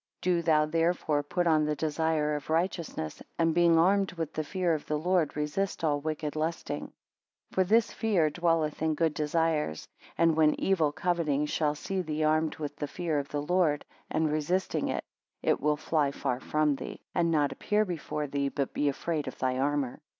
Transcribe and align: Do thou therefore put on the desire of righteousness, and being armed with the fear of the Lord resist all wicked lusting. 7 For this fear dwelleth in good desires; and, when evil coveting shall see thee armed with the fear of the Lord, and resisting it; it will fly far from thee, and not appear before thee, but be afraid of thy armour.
Do 0.19 0.41
thou 0.41 0.65
therefore 0.65 1.21
put 1.21 1.45
on 1.45 1.63
the 1.63 1.75
desire 1.75 2.33
of 2.35 2.49
righteousness, 2.49 3.21
and 3.37 3.53
being 3.53 3.77
armed 3.77 4.13
with 4.13 4.33
the 4.33 4.43
fear 4.43 4.73
of 4.73 4.87
the 4.87 4.97
Lord 4.97 5.37
resist 5.37 5.83
all 5.83 5.99
wicked 5.99 6.35
lusting. 6.35 6.85
7 7.51 7.51
For 7.51 7.63
this 7.63 7.93
fear 7.93 8.31
dwelleth 8.31 8.81
in 8.81 8.95
good 8.95 9.13
desires; 9.13 9.87
and, 10.17 10.35
when 10.35 10.59
evil 10.59 10.91
coveting 10.91 11.45
shall 11.45 11.75
see 11.75 12.01
thee 12.01 12.23
armed 12.23 12.55
with 12.55 12.75
the 12.77 12.87
fear 12.87 13.19
of 13.19 13.29
the 13.29 13.43
Lord, 13.43 13.85
and 14.09 14.31
resisting 14.31 14.87
it; 14.87 15.03
it 15.43 15.61
will 15.61 15.77
fly 15.77 16.09
far 16.09 16.39
from 16.39 16.77
thee, 16.77 17.01
and 17.13 17.29
not 17.29 17.51
appear 17.51 17.85
before 17.85 18.25
thee, 18.25 18.49
but 18.49 18.73
be 18.73 18.89
afraid 18.89 19.27
of 19.27 19.37
thy 19.37 19.59
armour. 19.59 19.99